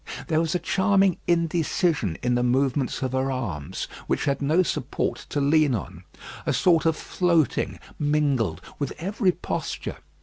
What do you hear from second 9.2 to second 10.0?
posture.